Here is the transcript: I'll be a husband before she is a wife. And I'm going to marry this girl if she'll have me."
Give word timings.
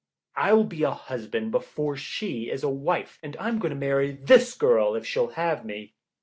I'll 0.35 0.63
be 0.63 0.81
a 0.81 0.89
husband 0.89 1.51
before 1.51 1.95
she 1.95 2.49
is 2.49 2.63
a 2.63 2.69
wife. 2.69 3.19
And 3.21 3.37
I'm 3.39 3.59
going 3.59 3.69
to 3.69 3.75
marry 3.75 4.11
this 4.13 4.55
girl 4.55 4.95
if 4.95 5.05
she'll 5.05 5.27
have 5.37 5.63
me." 5.63 5.93